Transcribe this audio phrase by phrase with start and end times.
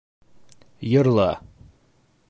[0.91, 1.29] Йырла.